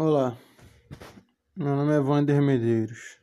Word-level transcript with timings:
Olá, 0.00 0.38
meu 1.56 1.74
nome 1.74 1.92
é 1.92 1.98
Wander 1.98 2.40
Medeiros 2.40 3.18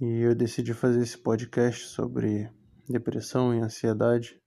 e 0.00 0.20
eu 0.20 0.34
decidi 0.34 0.72
fazer 0.72 1.02
esse 1.02 1.18
podcast 1.18 1.88
sobre 1.88 2.50
depressão 2.88 3.54
e 3.54 3.60
ansiedade 3.60 4.40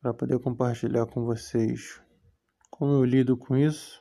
para 0.00 0.14
poder 0.14 0.38
compartilhar 0.38 1.06
com 1.06 1.24
vocês 1.24 2.00
como 2.70 2.92
eu 2.92 3.04
lido 3.04 3.36
com 3.36 3.56
isso. 3.56 4.00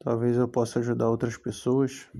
Talvez 0.00 0.36
eu 0.36 0.48
possa 0.48 0.80
ajudar 0.80 1.08
outras 1.08 1.36
pessoas 1.36 2.10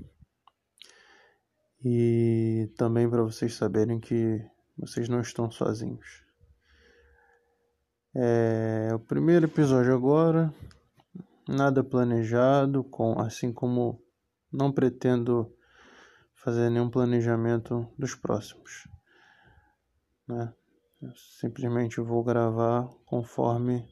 e 1.83 2.71
também 2.77 3.09
para 3.09 3.21
vocês 3.21 3.53
saberem 3.53 3.99
que 3.99 4.39
vocês 4.77 5.09
não 5.09 5.19
estão 5.19 5.51
sozinhos. 5.51 6.23
É 8.15 8.91
o 8.95 8.99
primeiro 8.99 9.47
episódio 9.47 9.93
agora, 9.93 10.53
nada 11.47 11.83
planejado, 11.83 12.83
com 12.83 13.19
assim 13.19 13.53
como 13.53 14.01
não 14.51 14.71
pretendo 14.71 15.53
fazer 16.33 16.69
nenhum 16.69 16.89
planejamento 16.89 17.87
dos 17.97 18.15
próximos. 18.15 18.87
Né? 20.27 20.53
Eu 21.01 21.11
simplesmente 21.39 21.99
vou 22.01 22.23
gravar 22.23 22.87
conforme 23.05 23.87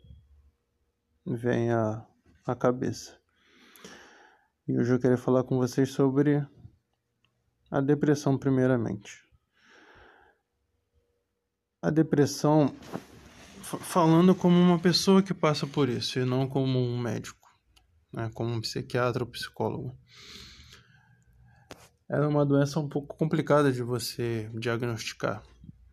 vem 1.25 1.71
a, 1.71 2.05
a 2.45 2.55
cabeça. 2.55 3.17
E 4.67 4.77
hoje 4.77 4.94
eu 4.94 4.99
queria 4.99 5.17
falar 5.17 5.44
com 5.44 5.58
vocês 5.58 5.89
sobre 5.91 6.45
a 7.70 7.81
depressão 7.81 8.38
primeiramente. 8.38 9.22
A 11.81 11.89
depressão, 11.89 12.73
falando 13.61 14.33
como 14.33 14.58
uma 14.58 14.80
pessoa 14.80 15.22
que 15.22 15.33
passa 15.33 15.67
por 15.67 15.89
isso 15.89 16.17
e 16.20 16.25
não 16.25 16.47
como 16.47 16.80
um 16.80 16.97
médico 16.97 17.42
né, 18.13 18.30
como 18.34 18.52
um 18.52 18.62
psiquiatra 18.62 19.23
ou 19.23 19.30
psicólogo. 19.30 19.97
Ela 22.08 22.25
é 22.25 22.28
uma 22.28 22.45
doença 22.45 22.80
um 22.80 22.88
pouco 22.88 23.17
complicada 23.17 23.72
de 23.72 23.81
você 23.81 24.50
diagnosticar, 24.53 25.42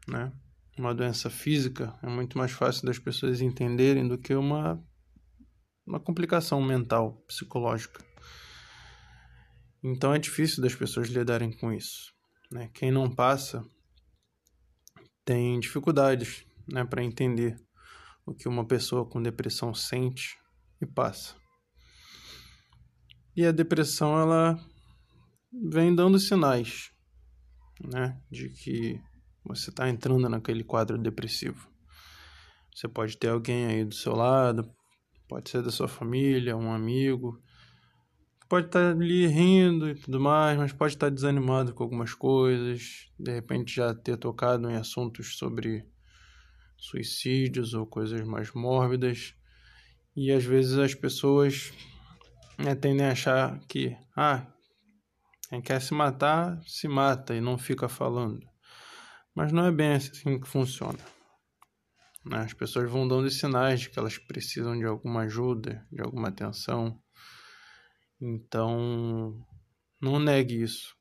né? 0.07 0.33
Uma 0.77 0.95
doença 0.95 1.31
física 1.31 1.99
é 2.03 2.09
muito 2.09 2.37
mais 2.37 2.53
fácil 2.53 2.87
das 2.87 2.99
pessoas 2.99 3.41
entenderem 3.41 4.07
do 4.07 4.19
que 4.19 4.35
uma 4.35 4.83
uma 5.87 5.99
complicação 5.99 6.63
mental, 6.63 7.25
psicológica. 7.27 8.05
Então 9.83 10.15
é 10.15 10.19
difícil 10.19 10.63
das 10.63 10.75
pessoas 10.75 11.09
lidarem 11.09 11.51
com 11.51 11.73
isso, 11.73 12.13
né? 12.53 12.71
Quem 12.75 12.93
não 12.93 13.11
passa 13.11 13.65
tem 15.25 15.59
dificuldades, 15.59 16.45
né, 16.69 16.85
para 16.85 17.03
entender 17.03 17.57
o 18.27 18.35
que 18.35 18.49
uma 18.49 18.65
pessoa 18.65 19.09
com 19.09 19.23
depressão 19.23 19.73
sente 19.73 20.39
e 20.81 20.87
passa. 20.87 21.40
E 23.37 23.47
a 23.47 23.53
depressão 23.53 24.19
ela 24.19 24.59
vem 25.53 25.95
dando 25.95 26.19
sinais, 26.19 26.91
né, 27.81 28.21
de 28.31 28.49
que 28.49 29.01
você 29.45 29.71
está 29.71 29.89
entrando 29.89 30.29
naquele 30.29 30.65
quadro 30.65 30.99
depressivo. 30.99 31.69
Você 32.75 32.89
pode 32.89 33.17
ter 33.17 33.29
alguém 33.29 33.67
aí 33.67 33.85
do 33.85 33.95
seu 33.95 34.15
lado, 34.15 34.71
pode 35.29 35.51
ser 35.51 35.63
da 35.63 35.71
sua 35.71 35.89
família, 35.89 36.57
um 36.57 36.73
amigo, 36.73 37.41
pode 38.49 38.67
estar 38.67 38.81
tá 38.81 38.91
ali 38.91 39.27
rindo 39.27 39.89
e 39.89 39.95
tudo 39.95 40.19
mais, 40.19 40.59
mas 40.59 40.73
pode 40.73 40.95
estar 40.95 41.07
tá 41.07 41.15
desanimado 41.15 41.73
com 41.73 41.85
algumas 41.85 42.15
coisas, 42.15 43.09
de 43.19 43.33
repente 43.33 43.75
já 43.75 43.95
ter 43.95 44.17
tocado 44.17 44.69
em 44.69 44.75
assuntos 44.75 45.37
sobre 45.39 45.87
suicídios 46.77 47.75
ou 47.75 47.87
coisas 47.87 48.27
mais 48.27 48.53
mórbidas. 48.53 49.35
E 50.17 50.33
às 50.33 50.45
vezes 50.45 50.79
as 50.79 50.95
pessoas 50.95 51.73
né, 52.63 52.75
tendem 52.75 53.07
a 53.07 53.13
achar 53.13 53.59
que, 53.67 53.97
ah, 54.17 54.47
quem 55.49 55.61
quer 55.61 55.81
se 55.81 55.95
matar, 55.95 56.61
se 56.67 56.87
mata 56.87 57.35
e 57.35 57.41
não 57.41 57.59
fica 57.59 57.89
falando. 57.89 58.47
Mas 59.35 59.53
não 59.53 59.65
é 59.65 59.73
bem 59.73 59.95
assim 59.95 60.39
que 60.39 60.47
funciona. 60.47 60.99
Né? 62.25 62.39
As 62.39 62.53
pessoas 62.53 62.91
vão 62.91 63.09
dando 63.09 63.31
sinais 63.31 63.81
de 63.81 63.91
que 63.91 63.99
elas 63.99 64.19
precisam 64.19 64.79
de 64.79 64.85
alguma 64.85 65.23
ajuda, 65.23 65.87
de 65.91 66.03
alguma 66.03 66.29
atenção. 66.29 67.01
Então, 68.21 69.35
não 70.01 70.19
negue 70.19 70.63
isso. 70.63 70.95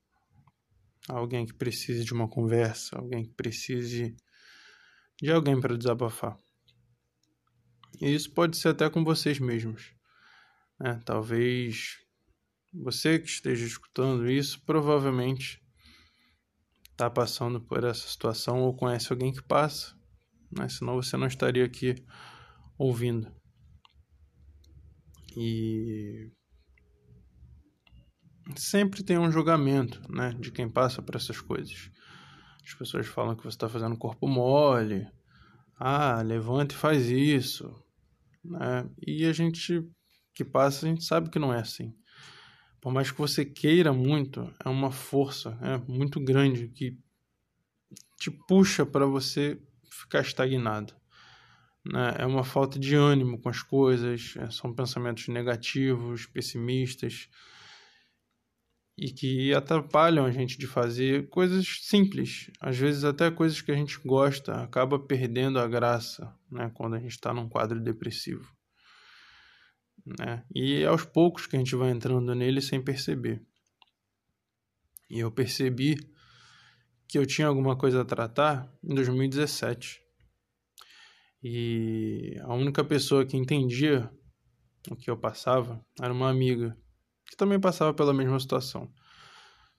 Alguém 1.07 1.45
que 1.45 1.53
precise 1.53 2.05
de 2.05 2.13
uma 2.13 2.29
conversa, 2.29 2.97
alguém 2.97 3.23
que 3.25 3.33
precise 3.33 4.15
de 5.21 5.31
alguém 5.31 5.59
para 5.59 5.77
desabafar. 5.77 6.37
E 7.99 8.13
isso 8.13 8.33
pode 8.33 8.57
ser 8.57 8.69
até 8.69 8.89
com 8.89 9.03
vocês 9.03 9.39
mesmos. 9.39 9.98
Né? 10.79 10.99
Talvez 11.05 11.97
você 12.73 13.19
que 13.19 13.27
esteja 13.27 13.65
escutando 13.65 14.29
isso 14.29 14.63
provavelmente 14.65 15.59
está 16.91 17.09
passando 17.09 17.59
por 17.61 17.83
essa 17.83 18.07
situação 18.07 18.61
ou 18.61 18.75
conhece 18.75 19.11
alguém 19.11 19.31
que 19.31 19.41
passa, 19.41 19.95
né? 20.51 20.67
senão 20.69 20.95
você 20.95 21.17
não 21.17 21.27
estaria 21.27 21.65
aqui 21.65 21.95
ouvindo. 22.77 23.31
E 25.35 26.31
sempre 28.55 29.03
tem 29.03 29.17
um 29.17 29.31
julgamento 29.31 30.01
né, 30.11 30.33
de 30.39 30.51
quem 30.51 30.69
passa 30.69 31.01
por 31.01 31.15
essas 31.15 31.39
coisas. 31.39 31.89
As 32.65 32.73
pessoas 32.73 33.07
falam 33.07 33.35
que 33.35 33.43
você 33.43 33.55
está 33.55 33.69
fazendo 33.69 33.97
corpo 33.97 34.27
mole, 34.27 35.07
ah, 35.75 36.21
levanta 36.21 36.75
e 36.75 36.77
faz 36.77 37.07
isso. 37.07 37.73
Né? 38.43 38.89
E 39.05 39.25
a 39.25 39.33
gente 39.33 39.87
que 40.33 40.43
passa, 40.43 40.85
a 40.85 40.89
gente 40.89 41.03
sabe 41.03 41.29
que 41.29 41.39
não 41.39 41.53
é 41.53 41.59
assim. 41.59 41.93
Por 42.81 42.93
mais 42.93 43.11
que 43.11 43.17
você 43.17 43.43
queira 43.43 43.91
muito, 43.91 44.53
é 44.63 44.69
uma 44.69 44.91
força 44.91 45.57
é 45.61 45.77
muito 45.91 46.19
grande 46.19 46.69
que 46.69 46.97
te 48.17 48.31
puxa 48.31 48.85
para 48.85 49.05
você 49.05 49.61
ficar 49.89 50.21
estagnado. 50.21 50.93
Né? 51.85 52.15
É 52.19 52.25
uma 52.25 52.43
falta 52.43 52.79
de 52.79 52.95
ânimo 52.95 53.39
com 53.39 53.49
as 53.49 53.61
coisas, 53.61 54.35
é, 54.37 54.49
são 54.49 54.73
pensamentos 54.73 55.27
negativos, 55.27 56.25
pessimistas 56.25 57.27
e 58.97 59.11
que 59.11 59.53
atrapalham 59.53 60.25
a 60.25 60.31
gente 60.31 60.57
de 60.57 60.67
fazer 60.67 61.29
coisas 61.29 61.79
simples. 61.81 62.51
Às 62.59 62.77
vezes, 62.77 63.03
até 63.03 63.31
coisas 63.31 63.61
que 63.61 63.71
a 63.71 63.75
gente 63.75 63.97
gosta 64.05 64.61
acaba 64.61 64.99
perdendo 64.99 65.59
a 65.59 65.67
graça 65.67 66.33
né? 66.51 66.69
quando 66.73 66.95
a 66.95 66.99
gente 66.99 67.11
está 67.11 67.33
num 67.33 67.47
quadro 67.47 67.79
depressivo 67.79 68.58
né? 70.05 70.43
E 70.53 70.83
aos 70.85 71.05
poucos 71.05 71.45
que 71.45 71.55
a 71.55 71.59
gente 71.59 71.75
vai 71.75 71.91
entrando 71.91 72.33
nele 72.33 72.61
sem 72.61 72.81
perceber. 72.81 73.41
E 75.09 75.19
eu 75.19 75.31
percebi 75.31 75.97
que 77.07 77.17
eu 77.17 77.25
tinha 77.25 77.47
alguma 77.47 77.75
coisa 77.75 78.01
a 78.01 78.05
tratar 78.05 78.71
em 78.83 78.93
2017. 78.93 80.01
E 81.41 82.37
a 82.41 82.53
única 82.53 82.83
pessoa 82.83 83.25
que 83.25 83.37
entendia 83.37 84.11
o 84.89 84.95
que 84.95 85.09
eu 85.09 85.17
passava 85.17 85.83
era 85.99 86.13
uma 86.13 86.29
amiga 86.29 86.77
que 87.25 87.35
também 87.35 87.59
passava 87.59 87.93
pela 87.93 88.13
mesma 88.13 88.39
situação. 88.39 88.91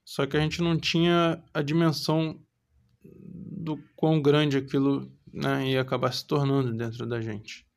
Só 0.04 0.26
que 0.26 0.36
a 0.36 0.40
gente 0.40 0.62
não 0.62 0.78
tinha 0.78 1.42
a 1.52 1.62
dimensão 1.62 2.40
do 3.02 3.76
quão 3.96 4.20
grande 4.20 4.56
aquilo 4.56 5.10
né, 5.32 5.68
ia 5.68 5.80
acabar 5.80 6.12
se 6.12 6.26
tornando 6.26 6.72
dentro 6.72 7.06
da 7.06 7.20
gente 7.20 7.69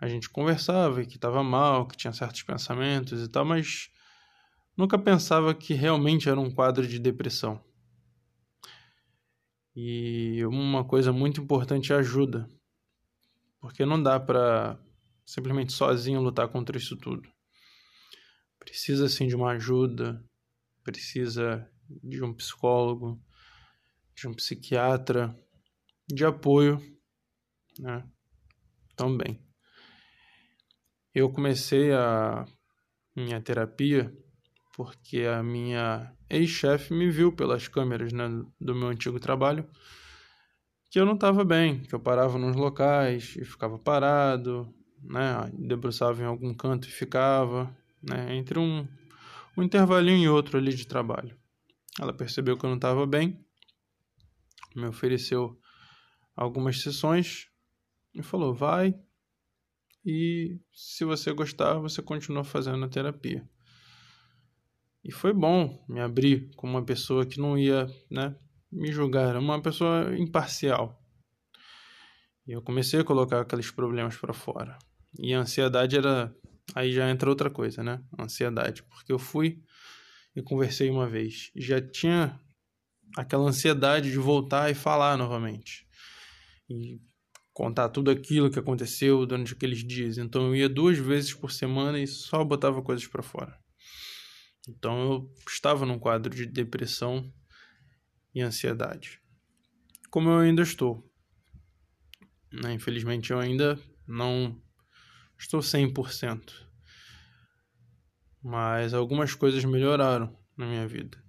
a 0.00 0.08
gente 0.08 0.30
conversava 0.30 1.04
que 1.04 1.16
estava 1.16 1.42
mal, 1.42 1.86
que 1.86 1.96
tinha 1.96 2.12
certos 2.12 2.42
pensamentos 2.42 3.20
e 3.20 3.28
tal, 3.28 3.44
mas 3.44 3.90
nunca 4.76 4.96
pensava 4.96 5.52
que 5.54 5.74
realmente 5.74 6.28
era 6.28 6.38
um 6.38 6.50
quadro 6.50 6.86
de 6.86 6.98
depressão. 6.98 7.62
E 9.74 10.44
uma 10.46 10.84
coisa 10.84 11.12
muito 11.12 11.40
importante 11.40 11.92
é 11.92 11.96
ajuda, 11.96 12.48
porque 13.60 13.84
não 13.84 14.00
dá 14.00 14.18
para 14.20 14.78
simplesmente 15.26 15.72
sozinho 15.72 16.20
lutar 16.20 16.48
contra 16.48 16.76
isso 16.76 16.96
tudo. 16.96 17.28
Precisa 18.58 19.08
sim 19.08 19.26
de 19.26 19.34
uma 19.34 19.52
ajuda, 19.52 20.24
precisa 20.84 21.68
de 21.88 22.22
um 22.22 22.32
psicólogo, 22.34 23.20
de 24.14 24.28
um 24.28 24.34
psiquiatra, 24.34 25.36
de 26.08 26.24
apoio, 26.24 26.80
né? 27.78 28.04
Também 28.96 29.47
eu 31.14 31.30
comecei 31.30 31.92
a 31.92 32.44
minha 33.14 33.40
terapia 33.40 34.12
porque 34.76 35.22
a 35.22 35.42
minha 35.42 36.12
ex-chefe 36.30 36.94
me 36.94 37.10
viu 37.10 37.32
pelas 37.32 37.66
câmeras 37.66 38.12
né, 38.12 38.28
do 38.60 38.74
meu 38.74 38.88
antigo 38.88 39.18
trabalho 39.18 39.68
que 40.90 40.98
eu 40.98 41.04
não 41.04 41.14
estava 41.14 41.44
bem, 41.44 41.82
que 41.82 41.94
eu 41.94 42.00
parava 42.00 42.38
nos 42.38 42.56
locais 42.56 43.36
e 43.36 43.44
ficava 43.44 43.78
parado, 43.78 44.72
né, 45.02 45.50
debruçava 45.58 46.22
em 46.22 46.26
algum 46.26 46.54
canto 46.54 46.88
e 46.88 46.90
ficava, 46.90 47.74
né, 48.02 48.34
entre 48.36 48.58
um, 48.58 48.88
um 49.56 49.62
intervalinho 49.62 50.24
e 50.24 50.28
outro 50.28 50.56
ali 50.56 50.74
de 50.74 50.86
trabalho. 50.86 51.36
Ela 52.00 52.12
percebeu 52.12 52.56
que 52.56 52.64
eu 52.64 52.70
não 52.70 52.76
estava 52.76 53.06
bem, 53.06 53.44
me 54.74 54.86
ofereceu 54.86 55.58
algumas 56.36 56.80
sessões 56.80 57.48
e 58.14 58.22
falou: 58.22 58.54
vai, 58.54 58.94
e 60.10 60.58
se 60.72 61.04
você 61.04 61.30
gostar, 61.34 61.74
você 61.74 62.00
continua 62.00 62.42
fazendo 62.42 62.82
a 62.82 62.88
terapia. 62.88 63.46
E 65.04 65.12
foi 65.12 65.34
bom 65.34 65.84
me 65.86 66.00
abrir 66.00 66.50
com 66.56 66.66
uma 66.66 66.82
pessoa 66.82 67.26
que 67.26 67.38
não 67.38 67.58
ia, 67.58 67.86
né, 68.10 68.34
me 68.72 68.90
julgar, 68.90 69.28
era 69.28 69.38
uma 69.38 69.60
pessoa 69.60 70.18
imparcial. 70.18 70.98
E 72.46 72.52
eu 72.52 72.62
comecei 72.62 73.00
a 73.00 73.04
colocar 73.04 73.42
aqueles 73.42 73.70
problemas 73.70 74.16
para 74.16 74.32
fora. 74.32 74.78
E 75.18 75.34
a 75.34 75.40
ansiedade 75.40 75.98
era 75.98 76.34
aí 76.74 76.90
já 76.90 77.10
entra 77.10 77.28
outra 77.28 77.50
coisa, 77.50 77.82
né? 77.82 78.02
Ansiedade, 78.18 78.82
porque 78.84 79.12
eu 79.12 79.18
fui 79.18 79.62
e 80.34 80.42
conversei 80.42 80.88
uma 80.88 81.06
vez, 81.06 81.50
já 81.54 81.82
tinha 81.82 82.40
aquela 83.14 83.44
ansiedade 83.44 84.10
de 84.10 84.16
voltar 84.16 84.70
e 84.70 84.74
falar 84.74 85.18
novamente. 85.18 85.86
E 86.70 86.98
contar 87.58 87.88
tudo 87.88 88.08
aquilo 88.08 88.48
que 88.52 88.58
aconteceu 88.60 89.26
durante 89.26 89.52
aqueles 89.52 89.84
dias. 89.84 90.16
Então 90.16 90.46
eu 90.46 90.54
ia 90.54 90.68
duas 90.68 90.96
vezes 90.96 91.34
por 91.34 91.50
semana 91.50 91.98
e 91.98 92.06
só 92.06 92.44
botava 92.44 92.80
coisas 92.80 93.04
para 93.08 93.20
fora. 93.20 93.58
Então 94.68 95.02
eu 95.02 95.34
estava 95.44 95.84
num 95.84 95.98
quadro 95.98 96.32
de 96.32 96.46
depressão 96.46 97.34
e 98.32 98.40
ansiedade. 98.40 99.20
Como 100.08 100.30
eu 100.30 100.38
ainda 100.38 100.62
estou. 100.62 101.04
Né? 102.52 102.74
Infelizmente 102.74 103.32
eu 103.32 103.40
ainda 103.40 103.76
não 104.06 104.56
estou 105.36 105.58
100%. 105.58 106.52
Mas 108.40 108.94
algumas 108.94 109.34
coisas 109.34 109.64
melhoraram 109.64 110.32
na 110.56 110.64
minha 110.64 110.86
vida. 110.86 111.20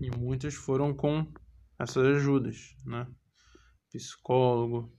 E 0.00 0.10
muitas 0.10 0.54
foram 0.54 0.92
com 0.92 1.32
essas 1.78 2.04
ajudas, 2.04 2.74
né? 2.84 3.06
Psicólogo, 3.90 4.92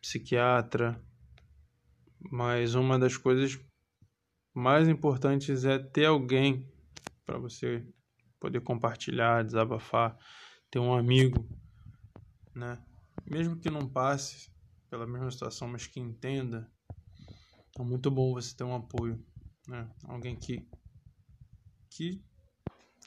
psiquiatra, 0.00 1.02
mas 2.30 2.74
uma 2.74 2.98
das 2.98 3.16
coisas 3.16 3.58
mais 4.54 4.88
importantes 4.88 5.64
é 5.64 5.78
ter 5.78 6.06
alguém 6.06 6.72
para 7.24 7.38
você 7.38 7.86
poder 8.38 8.60
compartilhar, 8.60 9.44
desabafar, 9.44 10.16
ter 10.70 10.78
um 10.78 10.94
amigo, 10.94 11.50
né? 12.54 12.82
Mesmo 13.26 13.58
que 13.58 13.68
não 13.68 13.88
passe 13.88 14.50
pela 14.88 15.06
mesma 15.06 15.30
situação, 15.30 15.68
mas 15.68 15.86
que 15.86 15.98
entenda, 15.98 16.72
é 17.78 17.82
muito 17.82 18.10
bom 18.10 18.32
você 18.32 18.56
ter 18.56 18.64
um 18.64 18.74
apoio, 18.74 19.24
né? 19.66 19.90
Alguém 20.04 20.36
que 20.36 20.68
que 21.90 22.22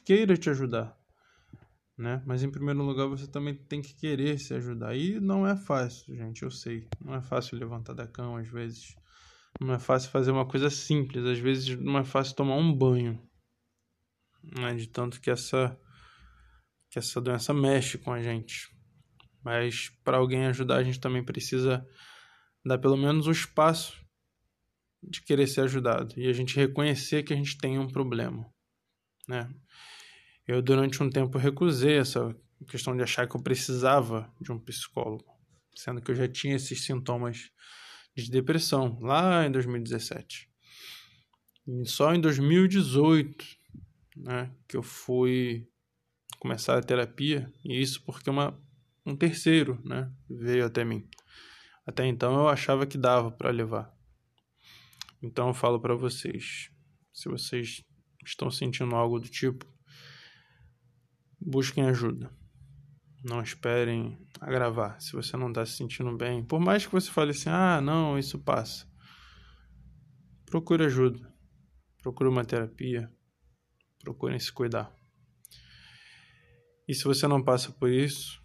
queira 0.04 0.36
te 0.36 0.50
ajudar, 0.50 0.99
né? 2.00 2.22
Mas 2.24 2.42
em 2.42 2.50
primeiro 2.50 2.82
lugar 2.82 3.06
você 3.06 3.26
também 3.26 3.54
tem 3.54 3.82
que 3.82 3.94
querer 3.94 4.38
se 4.38 4.54
ajudar. 4.54 4.96
E 4.96 5.20
não 5.20 5.46
é 5.46 5.54
fácil, 5.54 6.16
gente, 6.16 6.42
eu 6.42 6.50
sei. 6.50 6.88
Não 6.98 7.14
é 7.14 7.20
fácil 7.20 7.58
levantar 7.58 7.92
da 7.92 8.06
cama 8.06 8.40
às 8.40 8.48
vezes. 8.48 8.96
Não 9.60 9.74
é 9.74 9.78
fácil 9.78 10.10
fazer 10.10 10.30
uma 10.30 10.46
coisa 10.46 10.70
simples, 10.70 11.26
às 11.26 11.38
vezes 11.38 11.78
não 11.78 11.98
é 11.98 12.04
fácil 12.04 12.34
tomar 12.34 12.56
um 12.56 12.72
banho. 12.72 13.20
Né? 14.42 14.74
De 14.74 14.88
tanto 14.88 15.20
que 15.20 15.30
essa 15.30 15.78
que 16.88 16.98
essa 16.98 17.20
doença 17.20 17.52
mexe 17.52 17.98
com 17.98 18.12
a 18.12 18.22
gente. 18.22 18.74
Mas 19.44 19.90
para 20.02 20.16
alguém 20.16 20.46
ajudar, 20.46 20.76
a 20.76 20.82
gente 20.82 20.98
também 20.98 21.22
precisa 21.22 21.86
dar 22.64 22.78
pelo 22.78 22.96
menos 22.96 23.26
o 23.26 23.30
espaço 23.30 23.94
de 25.02 25.22
querer 25.22 25.46
ser 25.46 25.60
ajudado 25.62 26.14
e 26.16 26.28
a 26.28 26.32
gente 26.32 26.56
reconhecer 26.56 27.22
que 27.22 27.32
a 27.32 27.36
gente 27.36 27.58
tem 27.58 27.78
um 27.78 27.86
problema, 27.86 28.50
né? 29.28 29.48
Eu, 30.50 30.60
durante 30.60 31.00
um 31.00 31.08
tempo, 31.08 31.38
recusei 31.38 31.98
essa 31.98 32.36
questão 32.66 32.96
de 32.96 33.04
achar 33.04 33.24
que 33.24 33.36
eu 33.36 33.40
precisava 33.40 34.28
de 34.40 34.50
um 34.50 34.58
psicólogo, 34.58 35.24
sendo 35.76 36.02
que 36.02 36.10
eu 36.10 36.14
já 36.16 36.26
tinha 36.26 36.56
esses 36.56 36.82
sintomas 36.84 37.52
de 38.16 38.28
depressão 38.28 38.98
lá 39.00 39.46
em 39.46 39.52
2017. 39.52 40.50
E 41.68 41.86
só 41.86 42.12
em 42.12 42.20
2018, 42.20 43.44
né, 44.16 44.50
que 44.66 44.76
eu 44.76 44.82
fui 44.82 45.68
começar 46.40 46.76
a 46.76 46.82
terapia, 46.82 47.48
e 47.64 47.80
isso 47.80 48.02
porque 48.04 48.28
uma, 48.28 48.60
um 49.06 49.14
terceiro, 49.14 49.80
né, 49.84 50.12
veio 50.28 50.66
até 50.66 50.84
mim. 50.84 51.08
Até 51.86 52.04
então 52.08 52.34
eu 52.34 52.48
achava 52.48 52.88
que 52.88 52.98
dava 52.98 53.30
para 53.30 53.50
levar. 53.50 53.96
Então 55.22 55.46
eu 55.46 55.54
falo 55.54 55.78
para 55.78 55.94
vocês, 55.94 56.72
se 57.14 57.28
vocês 57.28 57.84
estão 58.26 58.50
sentindo 58.50 58.96
algo 58.96 59.20
do 59.20 59.28
tipo, 59.28 59.64
busquem 61.40 61.84
ajuda. 61.84 62.30
Não 63.24 63.42
esperem 63.42 64.18
agravar 64.40 65.00
se 65.00 65.12
você 65.12 65.36
não 65.36 65.48
está 65.48 65.64
se 65.64 65.76
sentindo 65.76 66.16
bem. 66.16 66.44
Por 66.44 66.60
mais 66.60 66.86
que 66.86 66.92
você 66.92 67.10
fale 67.10 67.30
assim, 67.30 67.48
ah, 67.48 67.80
não, 67.80 68.18
isso 68.18 68.38
passa. 68.38 68.86
Procure 70.46 70.84
ajuda. 70.84 71.32
Procure 72.02 72.28
uma 72.28 72.44
terapia. 72.44 73.10
Procurem 74.02 74.38
se 74.38 74.52
cuidar. 74.52 74.94
E 76.88 76.94
se 76.94 77.04
você 77.04 77.28
não 77.28 77.42
passa 77.42 77.70
por 77.70 77.90
isso 77.90 78.42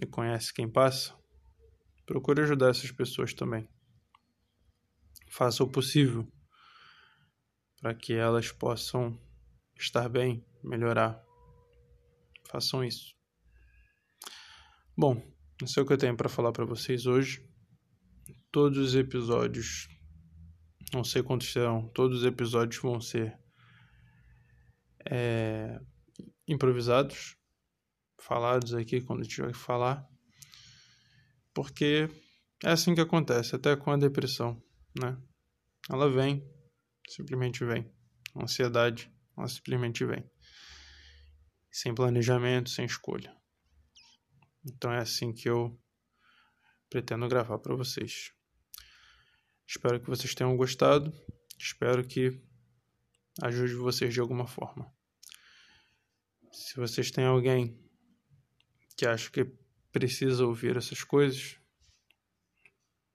e 0.00 0.06
conhece 0.06 0.52
quem 0.52 0.70
passa, 0.70 1.14
procure 2.06 2.42
ajudar 2.42 2.70
essas 2.70 2.90
pessoas 2.90 3.34
também. 3.34 3.68
Faça 5.30 5.64
o 5.64 5.70
possível 5.70 6.30
para 7.80 7.94
que 7.94 8.12
elas 8.12 8.52
possam 8.52 9.18
estar 9.76 10.08
bem, 10.08 10.46
melhorar 10.62 11.24
façam 12.54 12.84
isso. 12.84 13.12
Bom, 14.96 15.20
isso 15.60 15.80
é 15.80 15.82
o 15.82 15.86
que 15.86 15.92
eu 15.92 15.98
tenho 15.98 16.16
para 16.16 16.28
falar 16.28 16.52
para 16.52 16.64
vocês 16.64 17.04
hoje. 17.04 17.44
Todos 18.52 18.78
os 18.78 18.94
episódios, 18.94 19.88
não 20.92 21.02
sei 21.02 21.20
quantos 21.20 21.52
serão, 21.52 21.88
todos 21.88 22.20
os 22.20 22.24
episódios 22.24 22.80
vão 22.80 23.00
ser 23.00 23.36
é, 25.10 25.80
improvisados, 26.46 27.36
falados 28.20 28.72
aqui 28.72 29.00
quando 29.00 29.26
tiver 29.26 29.50
que 29.50 29.58
falar, 29.58 30.08
porque 31.52 32.08
é 32.62 32.70
assim 32.70 32.94
que 32.94 33.00
acontece, 33.00 33.56
até 33.56 33.74
com 33.74 33.90
a 33.90 33.96
depressão, 33.96 34.62
né? 34.96 35.20
Ela 35.90 36.08
vem, 36.08 36.48
simplesmente 37.08 37.64
vem. 37.64 37.92
A 38.36 38.44
ansiedade, 38.44 39.12
ela 39.36 39.48
simplesmente 39.48 40.04
vem 40.04 40.24
sem 41.74 41.92
planejamento, 41.92 42.70
sem 42.70 42.84
escolha. 42.84 43.36
Então 44.64 44.92
é 44.92 44.98
assim 44.98 45.32
que 45.32 45.48
eu 45.48 45.76
pretendo 46.88 47.26
gravar 47.26 47.58
para 47.58 47.74
vocês. 47.74 48.32
Espero 49.66 50.00
que 50.00 50.08
vocês 50.08 50.36
tenham 50.36 50.56
gostado. 50.56 51.12
Espero 51.58 52.06
que 52.06 52.40
ajude 53.42 53.74
vocês 53.74 54.14
de 54.14 54.20
alguma 54.20 54.46
forma. 54.46 54.88
Se 56.52 56.76
vocês 56.76 57.10
têm 57.10 57.24
alguém 57.24 57.76
que 58.96 59.04
acha 59.04 59.28
que 59.28 59.44
precisa 59.90 60.46
ouvir 60.46 60.76
essas 60.76 61.02
coisas, 61.02 61.58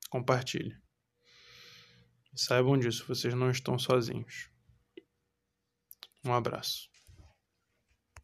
compartilhe. 0.10 0.78
Saibam 2.36 2.78
disso, 2.78 3.08
vocês 3.08 3.34
não 3.34 3.50
estão 3.50 3.80
sozinhos. 3.80 4.50
Um 6.26 6.34
abraço. 6.34 6.90